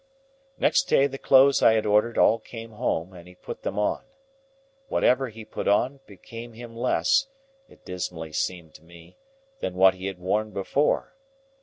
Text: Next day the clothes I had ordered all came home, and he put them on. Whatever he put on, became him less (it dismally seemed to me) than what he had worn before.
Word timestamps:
Next 0.57 0.85
day 0.85 1.05
the 1.05 1.19
clothes 1.19 1.61
I 1.61 1.73
had 1.73 1.85
ordered 1.85 2.17
all 2.17 2.39
came 2.39 2.71
home, 2.71 3.13
and 3.13 3.27
he 3.27 3.35
put 3.35 3.61
them 3.61 3.77
on. 3.77 4.01
Whatever 4.87 5.29
he 5.29 5.45
put 5.45 5.67
on, 5.67 5.99
became 6.07 6.53
him 6.53 6.75
less 6.75 7.27
(it 7.69 7.85
dismally 7.85 8.33
seemed 8.33 8.73
to 8.73 8.83
me) 8.83 9.19
than 9.59 9.75
what 9.75 9.93
he 9.93 10.07
had 10.07 10.17
worn 10.17 10.49
before. 10.49 11.13